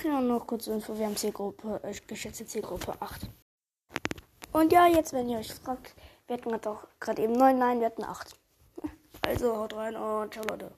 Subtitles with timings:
[0.00, 0.96] schon noch kurz Info.
[0.96, 3.28] Wir haben Zielgruppe, äh, geschätzte Zielgruppe 8.
[4.52, 5.94] Und ja, jetzt, wenn ihr euch fragt,
[6.26, 8.36] wir hatten doch gerade eben 9, nein, wir hatten 8.
[9.22, 10.72] Also haut rein und ciao Leute.